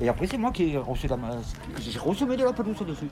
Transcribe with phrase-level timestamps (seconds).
[0.00, 1.16] Et après, c'est moi qui ai reçu la
[1.80, 3.08] J'ai ressemé de la pelouse dessus.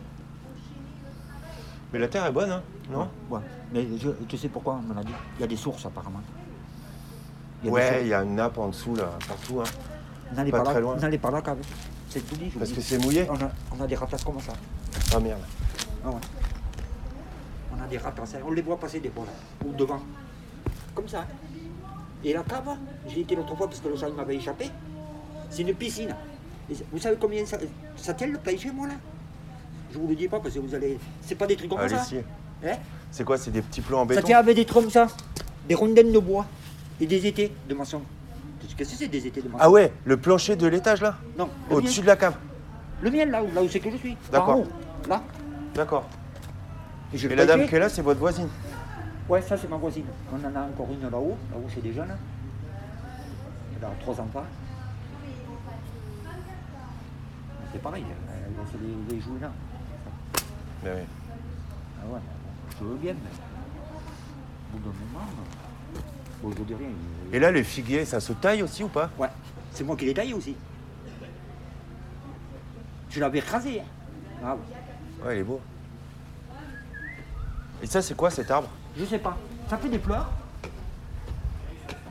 [1.93, 3.09] Mais la terre est bonne, hein Non?
[3.31, 3.41] Ouais.
[3.73, 5.13] Mais je- tu sais pourquoi on me l'a dit?
[5.39, 6.21] Il y a des sources apparemment.
[7.63, 9.61] Il Ouais, il y a une nappe en dessous, là, partout.
[9.61, 9.65] Hein.
[10.35, 10.97] N'allez pas pas, très là, loin.
[10.97, 11.63] n'allez pas là, quand même.
[12.09, 12.51] C'est tout dit.
[12.51, 14.53] je Parce que c'est mouillé On a, on a des ratasses comme ça.
[15.15, 15.41] Ah merde.
[16.05, 16.15] Ah ouais.
[17.77, 18.35] On a des ratasses.
[18.45, 19.33] On les voit passer des fois là.
[19.69, 20.01] Ou devant.
[20.95, 21.25] Comme ça.
[22.25, 22.77] Et la cave,
[23.09, 24.71] j'y étais l'autre fois parce que le chat m'avait échappé.
[25.51, 26.15] C'est une piscine.
[26.93, 27.59] Vous savez combien ça,
[27.97, 28.95] ça tient le paye chez moi là?
[29.93, 30.99] Je vous le dis pas parce que vous allez.
[31.23, 32.01] C'est pas des trucs comme ça.
[32.01, 32.25] Allez-y.
[32.67, 32.77] Hein?
[33.11, 35.07] C'est quoi C'est des petits plots en ça béton tient avec des comme ça.
[35.69, 36.47] Des rondelles de bois.
[37.01, 38.01] Et des étés de maçon.
[38.61, 39.59] Qu'est-ce que c'est des étés de maçon?
[39.61, 41.17] Ah ouais, le plancher de l'étage, là?
[41.37, 41.49] Non.
[41.71, 42.37] Au-dessus de la cave
[43.03, 44.17] le mien là, où- là où c'est que je suis.
[44.31, 44.65] D'accord.
[45.09, 45.23] Là.
[45.75, 46.09] D'accord.
[47.13, 48.49] je Et la dame qui est là, c'est votre voisine?
[49.29, 50.05] Ouais, ça c'est ma voisine.
[50.33, 51.37] On en a encore une là-haut.
[51.51, 52.15] Là-haut c'est des jeunes.
[53.77, 54.45] Elle a trois enfants.
[57.73, 59.51] C'est pareil, elle elle fait des, des jouets là.
[60.85, 61.03] Mais oui.
[62.03, 62.21] Ah ouais,
[62.79, 63.31] je veux bien, mais
[64.75, 65.27] au bout d'un moment,
[66.43, 66.89] bon, je dis rien.
[67.31, 69.09] il- Et là, les figuiers, ça se taille aussi ou pas?
[69.19, 69.29] Ouais,
[69.73, 70.55] c'est moi qui l'ai taillé aussi.
[73.11, 73.81] Je l'avais écrasé.
[73.81, 73.85] hein.
[74.45, 75.27] Ah ouais.
[75.27, 75.61] Ouais, il est beau.
[77.83, 78.69] Et ça, c'est quoi cet arbre?
[78.97, 79.37] Je sais pas.
[79.69, 80.31] Ça fait des fleurs.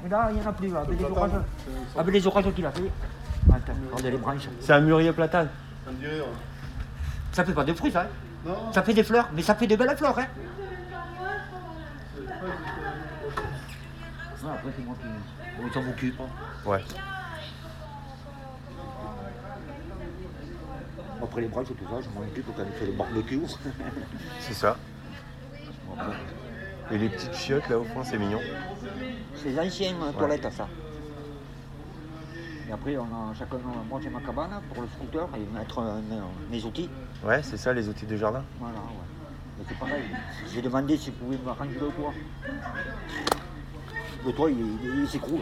[0.04, 0.68] Mais là, il n'y en a plus.
[0.70, 1.32] Là, avec les orages.
[1.98, 2.92] Avec les orages qu'il a fait.
[3.54, 4.48] Attends, regardez les branches.
[4.60, 5.50] C'est un mûrier platane.
[7.32, 8.02] Ça fait pas de fruits, ça.
[8.02, 8.08] hein.
[8.46, 10.26] Non, Ça fait des fleurs, mais ça fait de belles fleurs, hein.
[14.44, 15.08] Ah, après, c'est moi qui
[15.64, 16.20] on s'en occupe.
[16.66, 16.84] Ouais.
[21.22, 23.40] Après les branches, tout ça, je m'en occupe quand il fait le barbecue.
[24.40, 24.76] C'est ça.
[26.92, 28.40] Et les petites chiottes là au fond, c'est mignon.
[29.36, 30.68] C'est les anciennes euh, toilettes, ça.
[32.72, 33.58] Et après, on a chacun,
[33.90, 36.00] moi j'ai ma cabane pour le scooter et mettre euh,
[36.50, 36.90] mes, outils.
[37.22, 38.46] Ouais, c'est ça les outils de jardin.
[38.62, 39.60] Voilà, ouais.
[39.60, 40.04] Mais c'est pareil.
[40.54, 42.14] J'ai demandé s'ils pouvaient m'arranger le toit.
[44.26, 45.42] Le toit, il, il- il s'écroule.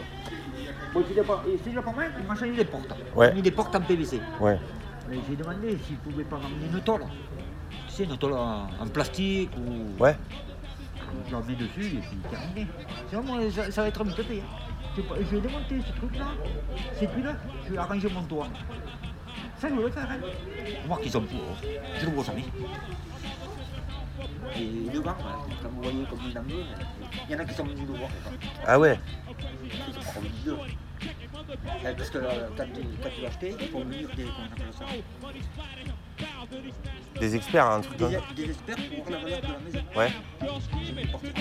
[0.92, 2.94] Bon, s'il pas, s'il mal, il m'a changé les portes.
[3.14, 3.28] Ouais.
[3.28, 4.20] Il mis des portes en PVC.
[4.40, 4.58] Ouais.
[5.08, 7.04] Mais j'ai demandé s'ils pouvaient pas m'amener une tôle.
[7.86, 10.02] Tu sais, une tôle en, en plastique ou.
[10.02, 10.16] Ouais.
[11.28, 12.66] Je la mets dessus et puis terminé.
[13.08, 14.42] Sinon, moi, ça, ça va être un peu payé.
[14.96, 16.26] Je vais je vais démonter ce truc-là,
[16.98, 17.36] c'est plus là,
[17.66, 18.48] je vais arranger mon toit.
[19.58, 20.08] Ça, je vais le faire.
[20.10, 20.18] Hein.
[20.88, 21.68] Moi qu'ils sont pour, hein.
[22.00, 22.44] je le vois jamais.
[24.56, 25.14] Et devant,
[25.62, 26.64] comme vous voyez, comme il en veut,
[27.28, 28.10] il y en a qui sont venus le voir.
[28.66, 28.98] Ah ouais.
[29.64, 30.58] Ils sont pas revenus d'eux.
[31.96, 34.72] Parce que quand, tu- quand tu l'as acheté, il faut venir des, comment on appelle
[34.78, 34.84] ça,
[37.20, 38.18] Des experts, un truc comme ça.
[38.36, 39.84] des experts pour la valeur de la maison.
[39.96, 40.12] Ouais.
[40.40, 41.32] Je vais les porter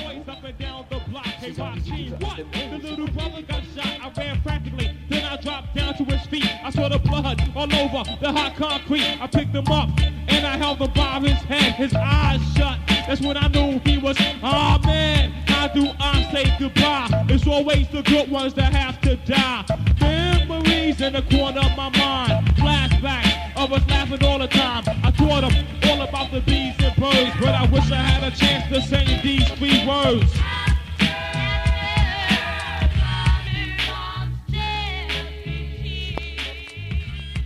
[0.67, 1.19] en haut.
[1.41, 3.85] S'ils ont visité, The little brother got shot.
[4.01, 4.89] I ran frantically.
[5.09, 6.49] Then I dropped down to his feet.
[6.65, 9.17] I saw the blood all over the hot concrete.
[9.21, 9.89] I picked him up
[10.29, 11.73] and I held him by his head.
[11.75, 12.77] His eyes shut.
[13.07, 14.17] That's when I knew he was.
[14.43, 17.07] Oh man, how do I say goodbye?
[17.29, 19.65] It's always the good ones that have to die.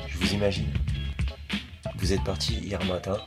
[0.07, 0.68] Je vous imagine.
[1.96, 3.18] Vous êtes parti hier matin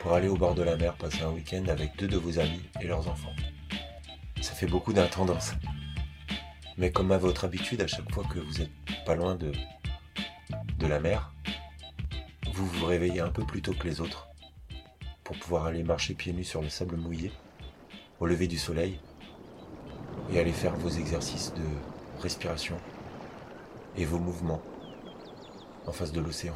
[0.00, 2.62] pour aller au bord de la mer passer un week-end avec deux de vos amis
[2.80, 3.34] et leurs enfants.
[4.40, 5.52] Ça fait beaucoup d'intendance.
[6.78, 8.70] Mais comme à votre habitude, à chaque fois que vous êtes
[9.06, 9.52] pas loin de,
[10.78, 11.32] de la mer,
[12.52, 14.28] vous vous réveillez un peu plus tôt que les autres
[15.24, 17.32] pour pouvoir aller marcher pieds nus sur le sable mouillé
[18.20, 19.00] au lever du soleil
[20.30, 22.76] et aller faire vos exercices de respiration
[23.96, 24.62] et vos mouvements
[25.86, 26.54] en face de l'océan.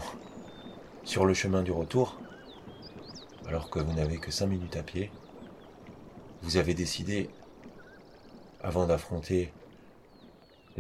[1.05, 2.19] Sur le chemin du retour,
[3.47, 5.11] alors que vous n'avez que 5 minutes à pied,
[6.43, 7.31] vous avez décidé,
[8.63, 9.53] avant d'affronter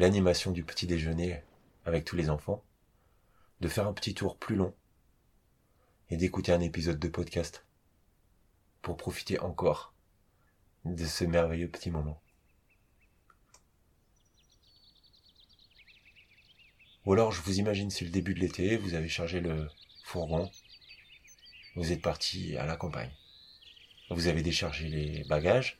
[0.01, 1.43] l'animation du petit déjeuner
[1.85, 2.65] avec tous les enfants,
[3.61, 4.75] de faire un petit tour plus long
[6.09, 7.67] et d'écouter un épisode de podcast
[8.81, 9.93] pour profiter encore
[10.87, 12.19] de ce merveilleux petit moment.
[17.05, 19.69] Ou alors je vous imagine c'est le début de l'été, vous avez chargé le
[20.05, 20.51] fourgon,
[21.77, 23.13] vous êtes parti à la campagne.
[24.09, 25.79] Vous avez déchargé les bagages,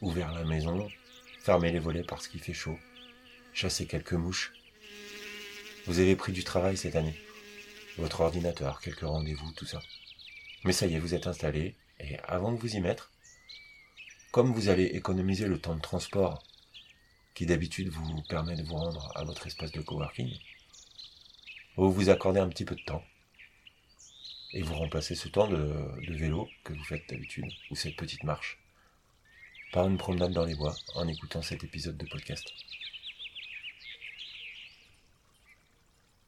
[0.00, 0.90] ouvert la maison,
[1.38, 2.76] fermé les volets parce qu'il fait chaud,
[3.52, 4.52] chassé quelques mouches.
[5.86, 7.18] Vous avez pris du travail cette année.
[7.96, 9.80] Votre ordinateur, quelques rendez-vous, tout ça.
[10.64, 13.10] Mais ça y est, vous êtes installé, et avant de vous y mettre,
[14.30, 16.42] comme vous allez économiser le temps de transport
[17.34, 20.36] qui d'habitude vous permet de vous rendre à votre espace de coworking,
[21.76, 23.04] Vous vous accordez un petit peu de temps.
[24.52, 28.24] Et vous remplacez ce temps de, de vélo que vous faites d'habitude, ou cette petite
[28.24, 28.58] marche,
[29.72, 32.44] par une promenade dans les bois en écoutant cet épisode de podcast.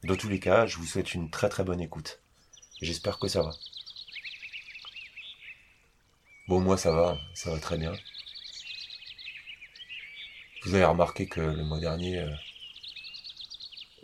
[0.02, 2.20] Dans tous les cas, je vous souhaite une très très bonne écoute.
[2.80, 3.50] J'espère que ça va.
[6.48, 7.92] Bon, moi ça va, ça va très bien.
[10.64, 12.34] Vous avez remarqué que le mois dernier, euh,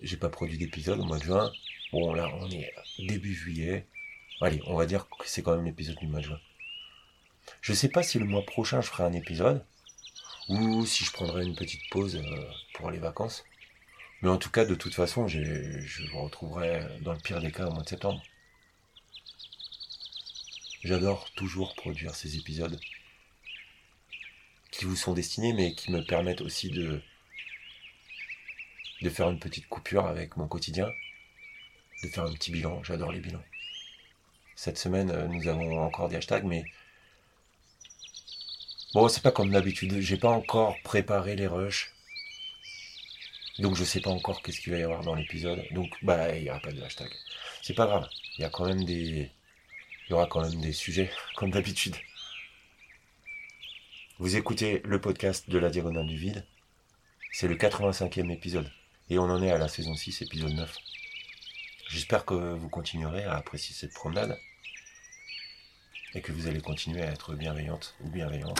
[0.02, 1.50] j'ai pas produit d'épisode au mois de juin.
[1.92, 3.86] Bon, là, on est début juillet.
[4.42, 6.40] Allez, on va dire que c'est quand même l'épisode du mois de juin.
[7.62, 9.64] Je sais pas si le mois prochain je ferai un épisode,
[10.48, 13.44] ou si je prendrai une petite pause euh, pour les vacances.
[14.22, 17.66] Mais en tout cas, de toute façon, je vous retrouverai dans le pire des cas
[17.66, 18.22] au mois de septembre.
[20.84, 22.78] J'adore toujours produire ces épisodes
[24.70, 27.02] qui vous sont destinés, mais qui me permettent aussi de,
[29.02, 30.88] de faire une petite coupure avec mon quotidien,
[32.02, 32.82] de faire un petit bilan.
[32.84, 33.42] J'adore les bilans.
[34.54, 36.64] Cette semaine, euh, nous avons encore des hashtags, mais
[38.94, 40.00] bon, c'est pas comme d'habitude.
[40.00, 41.95] J'ai pas encore préparé les rushs.
[43.58, 45.62] Donc je sais pas encore qu'est-ce qu'il va y avoir dans l'épisode.
[45.72, 47.10] Donc bah il y aura pas de hashtag.
[47.62, 48.08] C'est pas grave.
[48.36, 49.30] Il y a quand même des.
[50.06, 51.96] Il y aura quand même des sujets, comme d'habitude.
[54.18, 56.44] Vous écoutez le podcast de la Diagonale du Vide.
[57.32, 58.70] C'est le 85e épisode.
[59.10, 60.76] Et on en est à la saison 6, épisode 9.
[61.88, 64.38] J'espère que vous continuerez à apprécier cette promenade.
[66.14, 68.54] Et que vous allez continuer à être bienveillante ou bienveillant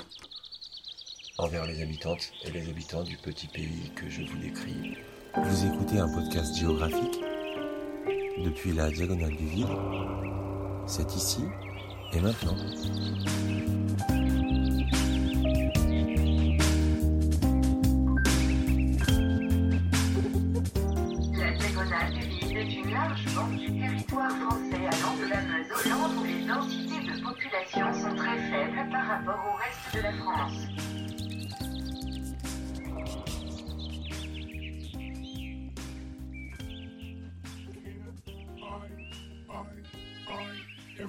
[1.39, 4.97] envers les habitantes et les habitants du petit pays que je vous décris.
[5.37, 7.21] Vous écoutez un podcast géographique
[8.39, 9.69] depuis la diagonale du vide.
[10.87, 11.45] C'est ici
[12.13, 12.57] et maintenant.
[21.35, 25.67] La diagonale du Vide est une large bande du territoire français allant de la Meuse
[25.71, 30.01] au Land où les densités de population sont très faibles par rapport au reste de
[30.01, 30.96] la France.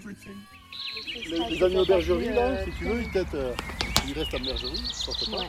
[0.05, 3.53] Les, les agneaux bergerie, là, si tu veux, ils, euh,
[4.07, 5.37] ils restent en bergerie, ils sortent pas.
[5.37, 5.47] Ouais.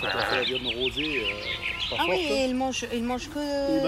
[0.00, 3.28] Quand on fait la viande rosée, euh, pas Ah oui, et ils mangent, ils mangent
[3.28, 3.38] que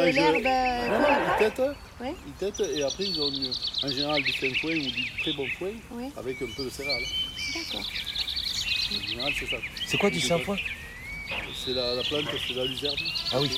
[0.08, 0.46] Ils l'herbe.
[0.46, 1.62] euh, Non, que la ils vache têtent,
[2.00, 2.14] Ouais.
[2.26, 3.52] ils têtent, et après ils ont une-
[3.84, 6.70] en général du fin foin ou du très bon foin Oui, avec un peu de
[6.70, 7.02] céréales.
[7.54, 7.86] d'accord.
[8.94, 9.56] En général, c'est ça.
[9.86, 10.56] C'est quoi du sainfoin
[11.64, 12.96] C'est la, la plante, c'est la luzerne.
[13.32, 13.50] Ah oui.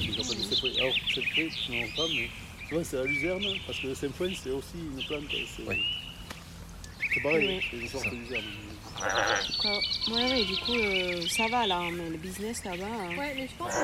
[0.00, 0.80] Ils appellent le.
[0.80, 2.30] Alors, sainfoin, non pas, mais
[2.72, 5.22] vois, c'est la luzerne, parce que le sainfoin, c'est aussi une plante.
[5.30, 5.76] C'est Oui.
[7.22, 7.66] pareil, Oui.
[7.70, 8.44] c'est une sorte de luzerne.
[9.60, 9.78] Quoi.
[10.12, 12.84] Ouais, ouais, du coup, euh, ça va là, mais le business là-bas.
[12.84, 13.74] euh, Ouais, mais je pense que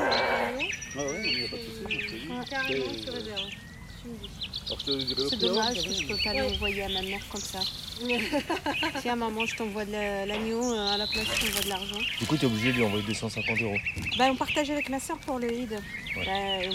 [0.96, 2.50] Ah ouais, il n'y a pas de souci, je te dis.
[2.50, 2.84] carrément.
[4.84, 6.48] Tu le C'est avant, dommage que je peux pas Ouais.
[6.50, 7.58] l'envoyer à ma mère comme ça.
[9.02, 11.98] Tiens, maman, je t'envoie de la- l'agneau euh, à la place, je t'envoie de l'argent.
[12.20, 13.76] Du coup, t'es obligé de lui envoyer 250 euros.
[14.18, 15.72] Bah, on partage avec ma soeur pour le Eid.
[15.72, 16.24] Ouais.
[16.24, 16.30] Bah,
[16.62, 16.72] euh,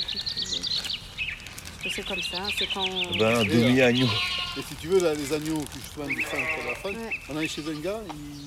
[1.83, 2.87] que c'est comme ça, c'est quand.
[3.17, 4.07] Ben, demi-agneau.
[4.57, 7.15] Et si tu veux, là, les agneaux que justement du centre de la France, Ouais.
[7.29, 7.99] on allait chez un gars,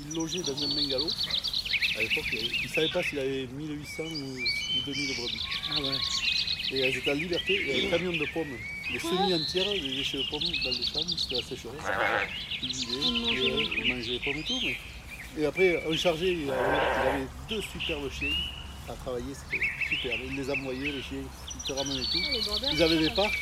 [0.08, 1.08] il logeait dans un bungalow.
[1.98, 5.40] À l'époque, il ne savait pas s'il avait 1800 ou, ou 2000 brebis.
[5.70, 5.96] Ah ouais.
[6.72, 8.56] Et elles étaient en liberté, il y avait un camion de pommes,
[8.92, 11.86] des semis entières, des déchets de pommes dans les champs, c'était la sécheresse.
[12.62, 13.74] Ils vivaient, Ils mangeaient euh, les pommes.
[13.84, 14.60] ils mangeaient les pommes et tout.
[14.64, 14.76] Mais...
[15.42, 16.60] Et après, on chargeait, il avait,
[17.02, 18.28] il avait deux superbes chiens
[18.88, 20.18] à travailler, c'était super.
[20.28, 21.22] Il les envoyait, les chiens,
[21.68, 22.18] ils te ramenaient tout.
[22.32, 23.38] Les bordels, Ils avaient des parcs,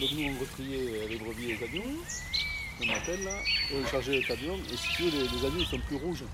[0.00, 1.84] donc nous on retriait euh, les brebis et les agneaux.
[2.84, 3.38] On appelle là,
[3.72, 6.24] on chargeait le camion, et si tu veux, les, les agneaux ils sont plus rouges.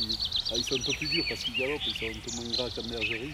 [0.00, 0.16] Ils,
[0.50, 2.54] ah, ils sont un peu plus durs parce qu'ils galopent, ils sont un peu moins
[2.56, 3.30] gras qu'en bergerie.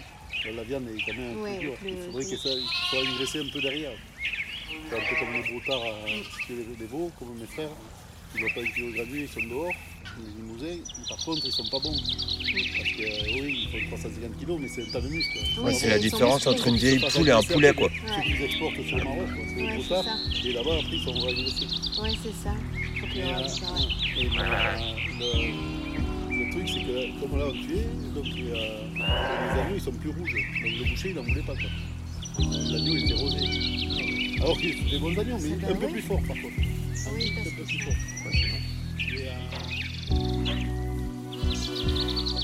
[0.55, 1.73] La viande est quand même un Ouais, peu dure.
[1.83, 3.91] le- Il faudrait que ça qu'il soit engraissé un peu derrière.
[4.89, 5.83] C'est un peu comme les broutards,
[6.47, 7.69] tu veux, les, les veaux, comme mes frères.
[8.33, 9.71] Ils ne doivent pas être au gradué, ils sont dehors.
[10.17, 11.95] Les limousins, par contre, ils sont pas bons.
[12.91, 15.37] Parce que euh, oui, ils font 350 kg, mais c'est un tas de muscles.
[15.57, 17.89] Oui, Ouais, c'est la différence entre une vieille C'est poule et un poulet, c'est quoi.
[17.89, 20.03] Ceux qu'ils exportent sur le Maroc, c'est c'est broutards.
[20.03, 20.15] ça.
[20.45, 21.67] Et là-bas, après, ils sont engraissés.
[22.01, 22.53] Ouais, c'est ça.
[22.99, 23.31] Faut que Et, le euh,
[25.19, 25.25] le,
[26.31, 28.29] le- le truc, c'est que comme là on tuait, donc euh,
[28.95, 30.33] les agneaux ils sont plus rouges.
[30.33, 31.53] Donc le boucher il n'en voulait pas.
[31.53, 31.69] quoi.
[32.39, 33.37] L'agneau il était rosé.
[34.41, 36.55] Alors que c'est des bons agneaux, mais C'est un peu plus forts par contre.
[36.59, 37.77] Ah oui, Un parce peu que plus.
[39.17, 39.31] Et, euh,
[41.53, 42.40] Tu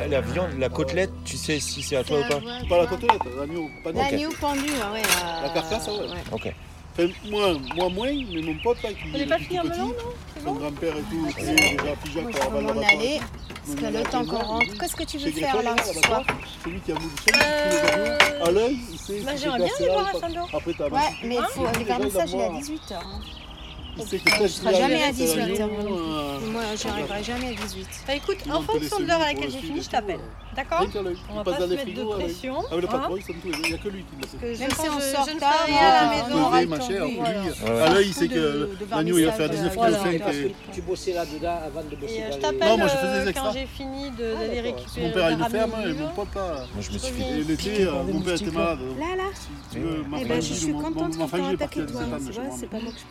[0.00, 2.86] la, la viande, la côtelette, tu sais si c'est à toi ou pas Pas la
[2.86, 3.92] côtelette, l'agneau, non.
[3.92, 5.02] L'agneau pendu, ah ouais.
[5.02, 6.06] euh, La carcasse, ah ouais.
[6.32, 6.52] Ok.
[6.92, 9.62] Enfin, moi, moi moins, mais mon pote là, qui On n'est est pas fini en
[9.62, 9.94] petit, melon, non
[10.34, 13.20] C'est son bon grand-père et tout, qui est déjà pigeon qui a la m'en aller.
[13.66, 14.78] Parce que le temps qu'on rentre.
[14.80, 16.24] Qu'est-ce que tu veux faire là ce soir
[16.64, 18.44] C'est lui qui a voulu les agneaux.
[18.44, 19.20] À l'œil, il sait.
[19.20, 20.40] Bah, j'aimerais bien aller voir un Sando.
[20.52, 21.46] Après, t'as Ouais, mais Hein
[21.78, 23.00] les vernissages, il est à Déjà, 18h.
[23.98, 25.68] Il sait que Je serai jamais à 18 18 heures.
[25.68, 27.86] Moi, j'arriverai jamais à 18.
[28.06, 30.20] Bah écoute, en fonction de l'heure à laquelle j'ai fini, je t'appelle.
[30.56, 30.84] D'accord
[31.30, 32.54] On va pas se mettre de pression.
[32.58, 34.54] Ah, mais le hein, sont tous il n'y a que lui qui l'a fait.
[34.54, 36.38] que Même si on sort je ne tard, fais rien à la on maison.
[36.38, 37.16] Alors oui, lui,
[37.60, 37.84] voilà.
[37.84, 39.98] à l'œil, il sait que l'agneau, il va faire vernissage, 19 voilà.
[39.98, 40.42] kg 5 Parce et...
[40.68, 43.18] que tu bossais là-dedans avant de bosser euh, je t'appelle Non, moi, je faisais des
[43.18, 43.46] euh, extras.
[43.46, 46.34] quand j'ai fini de- d'aller récupérer Mon père a le une ferme et mon pote
[46.34, 46.54] là.
[46.74, 47.44] Moi, je me suis fait.
[47.48, 48.78] L'été, euh, mon père était malade.
[48.98, 49.24] Là, là.
[49.34, 52.02] Si tu veux, ma Eh ben, je suis contente frangine est attaqué, toi.
[52.02, 52.56] 17 ans Tu de chez vois, moi.
[52.58, 53.04] c'est pas moi que je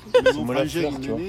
[0.70, 1.20] fleur, tu vois.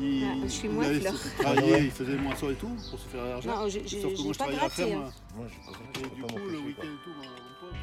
[0.00, 1.14] il, Ah, je suis moins allait fleur.
[1.16, 3.54] se travailler, il faisait moisson et tout pour se faire l'argent.
[3.56, 4.82] Non, j'ai- moi, je pas travaillais à la gratté.
[4.86, 5.02] ferme.
[5.02, 5.12] hein.
[5.36, 6.90] Moi, je peux pas- je Et peux du pas coup, le m'empêcher, week-end quoi.
[6.90, 7.76] et tout, mon pote,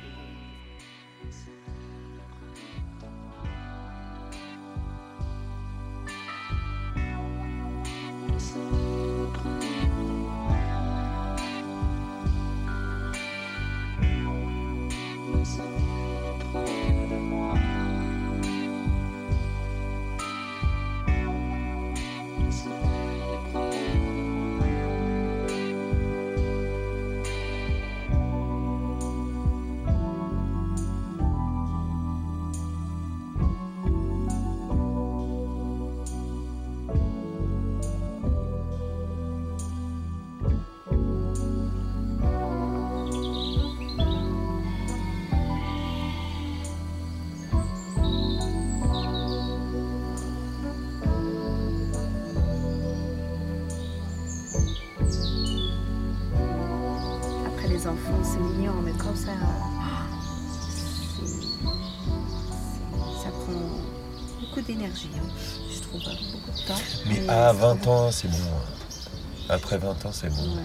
[8.29, 8.86] Après
[59.17, 59.31] ça.
[61.19, 61.47] c'est-
[63.23, 63.61] Ça prend
[64.41, 65.09] beaucoup d'énergie.
[65.15, 65.27] hein.
[65.73, 66.81] Je trouve beaucoup de temps.
[67.07, 68.37] Mais à 20 ans, c'est bon.
[69.49, 70.55] Après 20 ans, c'est bon.
[70.55, 70.63] Ouais,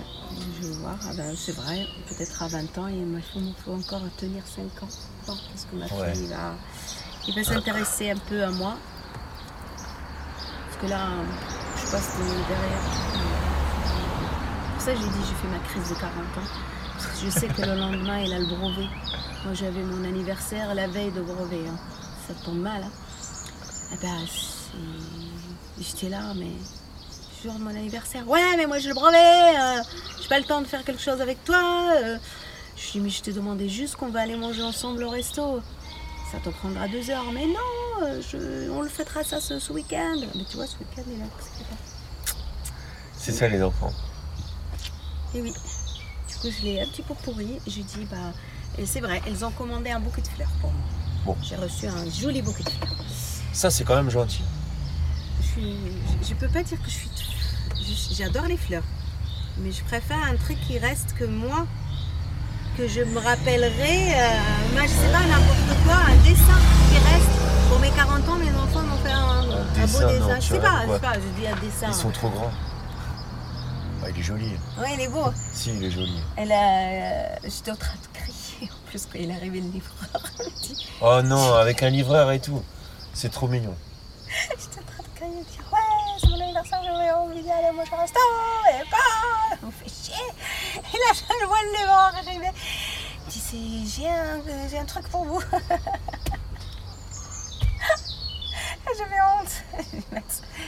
[0.60, 0.96] je vais voir.
[1.04, 4.42] Ah ben, c'est vrai, peut-être à 20 ans, il me faut, il faut encore tenir
[4.46, 4.88] 5 ans.
[5.26, 6.12] Bon, parce que ma Ouais.
[6.14, 6.54] fille, il va,
[7.28, 8.74] il va s'intéresser un peu à moi.
[10.66, 11.08] Parce que là,
[11.76, 12.82] je passe de- derrière.
[14.64, 16.50] C'est pour ça que j'ai dit, j'ai fait ma crise de 40 ans.
[17.24, 18.88] Je sais que le lendemain, il a le brevet.
[19.44, 21.68] Moi, j'avais mon anniversaire la veille de brevet.
[21.68, 21.78] hein.
[22.26, 22.82] Ça tombe mal.
[22.82, 22.90] Hein.
[23.92, 24.18] Eh ben,
[25.80, 26.50] j'étais là, mais
[27.42, 28.26] jour de mon anniversaire.
[28.28, 29.82] Ouais, mais moi j'ai le brevet, euh,
[30.22, 31.90] j'ai pas le temps de faire quelque chose avec toi.
[31.96, 32.16] euh.
[32.76, 35.60] Je dis, mais je t'ai demandé juste qu'on va aller manger ensemble au resto.
[36.30, 37.30] Ça te prendra deux heures.
[37.34, 40.16] Mais non, euh, je- on le fêtera ça ce, ce week-end.
[40.34, 41.26] Mais tu vois, ce week-end, il a
[43.18, 43.92] C'est ça, les enfants.
[45.34, 45.52] Et oui.
[46.42, 47.60] Coup, je l'ai un petit peu pourri.
[47.68, 48.16] Je lui dis, bah,
[48.76, 50.80] et c'est vrai, elles ont commandé un bouquet de fleurs pour moi.
[51.24, 51.36] Bon.
[51.42, 52.96] J'ai reçu un joli bouquet de fleurs.
[53.52, 54.42] Ça, c'est quand même gentil.
[55.40, 55.76] Je, suis,
[56.22, 57.10] je, je peux pas dire que je suis.
[58.16, 58.82] J'adore les fleurs.
[59.58, 61.66] Mais je préfère un truc qui reste que moi,
[62.76, 64.14] que je me rappellerai.
[64.14, 64.28] euh,
[64.72, 66.58] moi, je sais pas, n'importe quoi, un dessin
[66.90, 67.30] qui reste.
[67.68, 70.40] Pour mes 40 ans, mes enfants m'ont fait un, Un un dessin, beau dessin.
[70.40, 71.86] Je sais pas, je sais pas, je dis un dessin.
[71.88, 72.50] Ils sont trop grands.
[74.14, 74.46] Il est joli.
[74.78, 75.24] Ouais, il est beau.
[75.54, 76.20] Si, il est joli.
[76.36, 77.38] Elle a...
[77.42, 78.70] J'étais en train de crier.
[78.70, 80.22] En plus, quand il est arrivé le livreur,
[81.00, 82.62] Oh non, avec un livreur et tout.
[83.14, 83.74] C'est trop mignon.
[84.28, 85.78] J'étais en train de crier, de dire Ouais,
[86.20, 88.20] c'est mon anniversaire, j'avais envie d'aller manger au resto,
[88.70, 90.24] et pas On fait chier
[90.76, 92.50] Et là, je le vois le livreur arriver.
[93.28, 94.40] Dit C'est- J'ai un,
[94.70, 95.40] j'ai un truc pour vous.
[98.84, 99.31] Je dis, Max,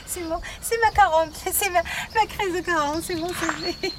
[0.06, 3.92] C'est bon, c'est ma 40, c'est ma, ma crise de 40, c'est bon, c'est fait.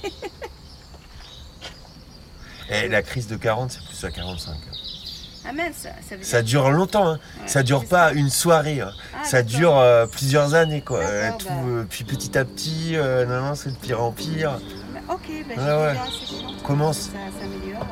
[2.69, 4.55] Et la crise de 40, c'est plus à 45.
[5.47, 6.25] Ah mince, ça veut dire.
[6.25, 7.07] Ça dure longtemps.
[7.07, 7.19] Hein.
[7.41, 8.81] Ouais, Ça dure pas une soirée.
[8.81, 8.91] hein.
[9.15, 10.81] Ah, ça dure euh, plusieurs années.
[10.81, 11.01] quoi.
[11.01, 11.37] Bah.
[11.51, 14.59] euh, puis petit à petit, euh, non, non, c'est de pire en pire.
[14.93, 16.63] Bah, ok, bah, j'ai Ouais, déjà.
[16.63, 16.97] Commence.
[16.97, 17.85] Ça s'améliore.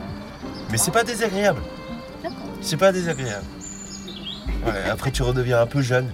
[0.71, 1.61] Mais c'est pas désagréable.
[2.23, 2.37] D'accord.
[2.61, 3.45] C'est pas désagréable.
[4.65, 6.09] Ouais, après, tu redeviens un peu jeune.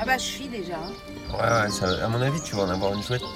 [0.00, 0.76] Ah bah, je suis déjà.
[0.76, 0.92] hein.
[1.32, 3.20] Ouais, ouais, ça- à mon avis, tu vas en avoir une chouette.
[3.20, 3.30] toi.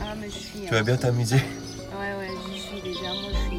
[0.00, 0.60] Ah, mais je suis.
[0.66, 1.36] Tu vas bien t'amuser.
[1.36, 3.08] Ouais, ouais, j'y suis déjà.
[3.08, 3.53] Moi, je suis.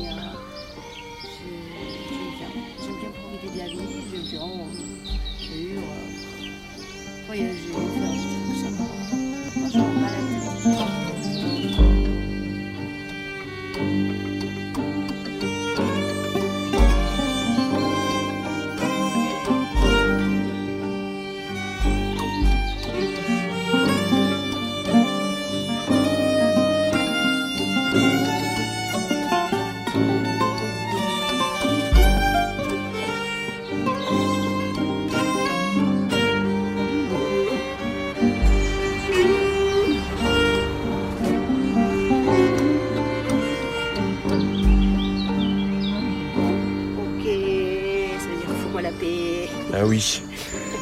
[49.73, 50.21] Ah oui.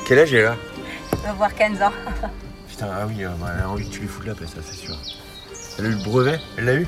[0.08, 0.56] Quel âge là
[1.12, 1.92] On va avoir 15 ans.
[2.70, 4.62] Putain, ah oui, euh, bah, elle a envie que tu lui foutes la paix, ça
[4.64, 4.96] c'est sûr.
[5.80, 6.40] Elle a eu le brevet?
[6.58, 6.88] Elle l'a eu?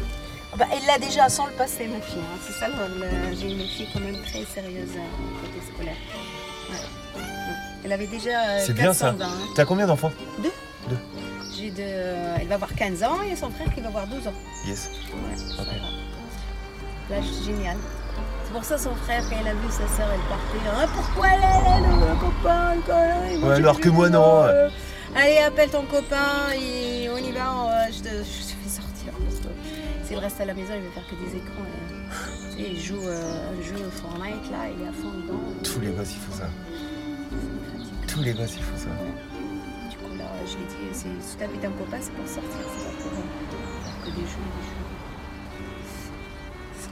[0.57, 2.19] Bah, elle l'a déjà sans le passé, ma fille.
[2.19, 2.37] hein.
[2.45, 5.95] C'est ça, le- j'ai une fille quand même très sérieuse euh, côté scolaire.
[6.71, 7.21] Ouais.
[7.83, 9.11] Elle avait déjà euh, C'est bien 400 ça.
[9.25, 9.47] ans, hein.
[9.55, 10.11] T'as combien d'enfants?
[11.57, 11.81] J'ai de...
[12.39, 14.33] Elle va avoir 15 ans et son frère qui va avoir 12 ans.
[14.67, 14.89] Yes.
[15.13, 15.67] Ouais, ça Ok.
[15.67, 17.15] va.
[17.15, 17.77] Là, c'est génial.
[18.55, 20.63] Pour ça son frère, quand elle a vu sa sœur, elle partait.
[20.73, 22.75] Ah, pourquoi elle, elle, le copain,
[23.41, 24.69] moi, Ouais, alors que moi, non, euh,
[25.13, 27.51] Allez, appelle ton copain et on y va.
[27.53, 29.11] on va- je, te, je te fais sortir.
[29.11, 31.67] Parce que s'il reste à la maison, il va faire que des écrans.
[31.67, 35.41] et, tu sais, il joue euh, un jeu Fortnite, là, il est à fond dedans.
[35.61, 36.47] Tous les gosses, ils font ça.
[38.07, 38.89] Tous les gosses, ils font ça.
[39.89, 42.51] Du coup, là, je lui ai dit, si tu habites un copain, c'est pour sortir,
[42.55, 44.79] c'est pas pour euh, faire que des jeux, des jeux.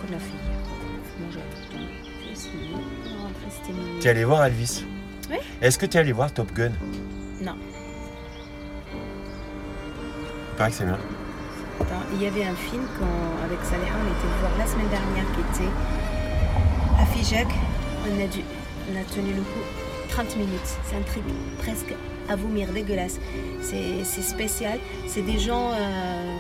[0.03, 0.59] C'est ce qu'on a fait hier.
[1.19, 1.83] Moi, j'ai tout.
[2.23, 2.71] J'ai essayé.
[2.73, 3.99] On est rentré, c'était minuit.
[3.99, 4.83] T'es allé voir Elvis
[5.29, 5.39] Ouais.
[5.61, 6.71] Est-ce que t'es allé voir Top Gun
[7.41, 7.55] Non.
[10.51, 10.97] Il paraît que c'est bien.
[11.79, 15.25] Attends, il y avait un film quand, avec Saléha, on était voir la semaine dernière
[15.33, 15.71] qui était
[16.99, 17.47] à Figeac.
[18.05, 18.41] On a, dû,
[18.91, 19.63] on a tenu le coup
[20.09, 20.77] 30 minutes.
[20.85, 21.23] C'est un truc
[21.59, 21.93] presque
[22.29, 23.19] à vomir, dégueulasse.
[23.61, 24.77] C'est c'est spécial.
[25.07, 26.37] C'est des gens euh,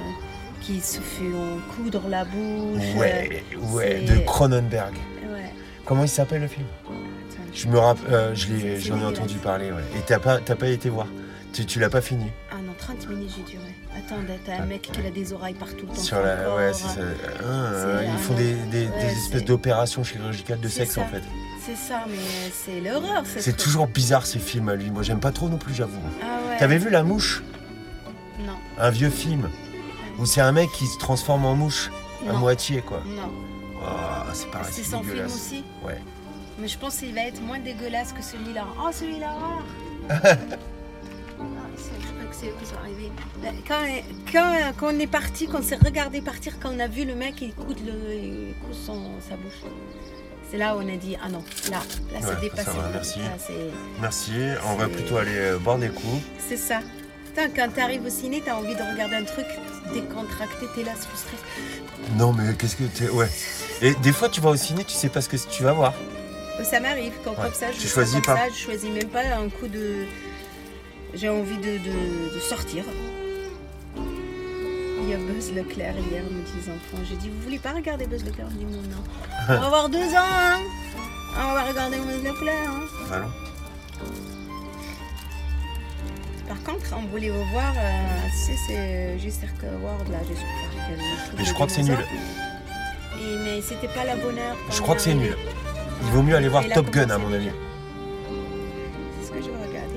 [0.63, 2.81] qui se font coudre la bouche.
[2.97, 4.93] Ouais, ouais, c'est- de Cronenberg.
[5.25, 5.51] euh, ouais.
[5.85, 6.93] Comment il s'appelle le film Attends,
[7.53, 8.47] Je me rappelle, euh, je
[8.79, 9.83] j'en ai entendu parler, ouais.
[9.97, 11.07] Et t'as pas, t'as pas été voir
[11.51, 13.75] Tu, tu l'as pas fini Ah non, 30 minutes j'ai duré.
[13.95, 15.85] Attends, t'as un mec qui a des oreilles partout.
[15.85, 16.57] dans Sur la, corps.
[16.57, 17.01] ouais, c'est ça.
[17.45, 21.01] Ah, ils font des, des- des ouais, espèces d'opérations chirurgicales de sexe ça.
[21.01, 21.21] en fait.
[21.63, 22.15] C'est ça, mais
[22.51, 23.23] c'est l'horreur.
[23.31, 24.89] ce C'est toujours bizarre ces films à lui.
[24.89, 25.91] Moi j'aime pas trop non plus, j'avoue.
[26.23, 26.57] Ah ouais.
[26.57, 27.43] T'avais vu La Mouche
[28.39, 28.53] Non.
[28.79, 29.47] Un vieux film
[30.19, 31.89] où c'est un mec qui se transforme en mouche
[32.29, 33.01] à moitié quoi.
[33.05, 33.31] Non.
[33.85, 35.99] Ah, c'est pareil, c'est c'est son film aussi Ouais.
[36.59, 38.65] Mais je pense qu'il va être moins dégueulasse que celui-là.
[38.79, 39.35] Oh, celui-là
[40.23, 40.37] c'est-
[42.01, 43.11] Je crois que c'est eux qui sont arrivés.
[43.67, 43.83] Quand,
[44.31, 47.15] quand, quand on est parti, quand on s'est regardé partir, quand on a vu le
[47.15, 49.69] mec, il coud, le, il coud son, sa bouche.
[50.49, 51.77] C'est là où on a dit, ah non, là,
[52.13, 52.63] là Ouais, c'est dépassé.
[52.65, 53.19] ça va, merci.
[53.19, 53.25] Là,
[53.99, 54.31] Merci,
[54.67, 56.21] on va plutôt aller euh, boire des coups.
[56.47, 56.79] C'est ça.
[57.35, 59.45] Putain, quand t'arrives au ciné, t'as envie de regarder un truc
[59.93, 61.39] décontracté, t'es là sous stress.
[62.17, 63.09] Non mais qu'est-ce que t'es...
[63.09, 63.29] Ouais.
[63.81, 65.93] Et des fois tu vas au ciné, tu sais pas ce que tu vas voir.
[66.59, 68.35] Euh, Ça m'arrive, quand Ouais, comme ça, je tu choisis pas.
[68.37, 70.05] ça, je choisis même pas un coup de.
[71.15, 72.83] J'ai envie de, de- de sortir.
[73.97, 77.03] Il y a Buzz Leclerc hier, me dit les enfants.
[77.09, 78.47] J'ai dit, vous voulez pas regarder Buzz Leclerc?
[78.51, 79.03] Je dis, non, non.
[79.49, 80.59] On va avoir deux ans, hein
[81.37, 83.31] On va regarder Buzz Leclerc, hein Allons.
[86.47, 88.27] Par contre, on voulait vous voir, euh,
[88.67, 90.37] c'est juste Cirque World, là, truc
[91.37, 91.97] Mais je crois que c'est nul.
[93.21, 94.55] Et, mais c'était pas la bonne heure.
[94.69, 95.35] Je crois que c'est nul.
[96.01, 97.49] Il vaut mieux aller voir Et Top Gun à mon c'est avis.
[99.21, 99.95] C'est ce que je vais regarder.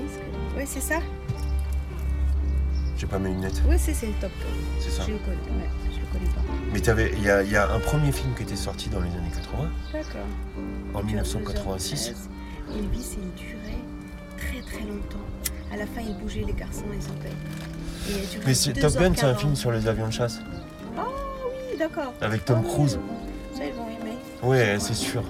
[0.56, 1.00] Ouais, c'est ça.
[2.96, 4.80] J'ai pas mes lunettes, Oui, c'est c'est le Top Gun.
[4.80, 5.02] c'est ça.
[5.06, 6.40] Je le connais, ouais, je le connais pas.
[6.72, 9.68] Mais il y y a un premier film qui était sorti dans les années 80,
[9.92, 10.20] D'accord.
[10.94, 12.14] en Il dure 1986.
[12.70, 12.78] 2h13.
[12.78, 13.84] Elvis, il durait
[14.38, 15.18] très très longtemps.
[15.72, 17.32] À la fin, il bougeait les garçons et son père.
[18.08, 19.38] Et il a duré Mais c'est- Top Gun, c'est un 2h40.
[19.40, 20.38] film sur les avions de chasse
[20.96, 22.12] Oui, d'accord.
[22.20, 22.98] avec Tom Oh, Cruise.
[23.54, 24.16] Ça, ils vont aimer.
[24.42, 25.22] Ouais, c'est sûr.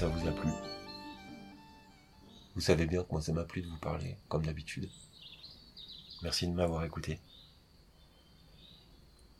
[0.00, 0.48] Ça vous a plu?
[2.54, 4.88] Vous savez bien que moi ça m'a plu de vous parler, comme d'habitude.
[6.22, 7.20] Merci de m'avoir écouté.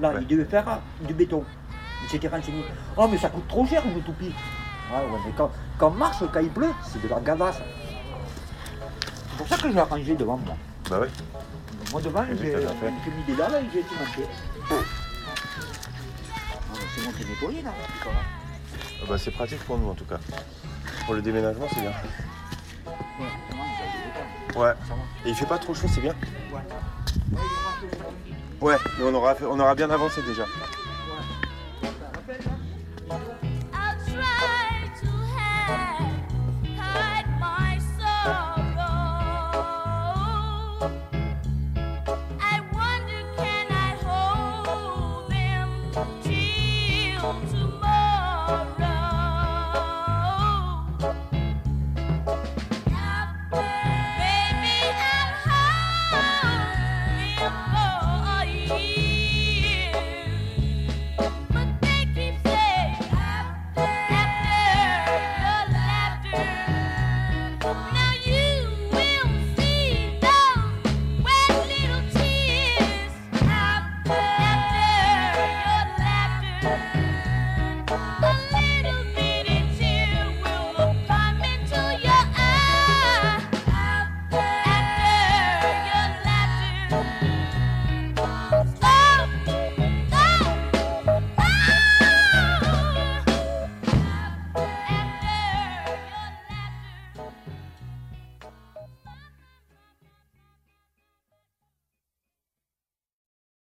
[0.00, 0.18] Là, Ouais.
[0.22, 1.44] il devait faire ah, du béton.
[2.04, 2.64] Il s'était renseigné.
[2.96, 4.32] Oh, mais ça coûte trop cher, une toupie.
[4.92, 7.60] Ouais, ouais, mais quand, quand marche, quand il pleut, c'est de la gavasse.
[9.30, 10.56] C'est pour ça que j'ai arrangé devant moi.
[10.90, 11.08] Bah ouais.
[11.92, 14.28] Moi devant, j'ai mis des dalles et j'ai tout monté.
[14.70, 14.74] Ah,
[17.08, 17.72] Là.
[18.02, 18.18] correct.
[19.02, 20.18] Ah Bah c'est pratique pour nous en tout cas.
[21.06, 21.92] Pour le déménagement, c'est bien.
[24.54, 24.72] Ouais.
[25.24, 26.14] Et il fait pas trop chaud, c'est bien.
[28.60, 28.76] Ouais.
[28.98, 30.44] Mais on aura, on aura bien avancé déjà.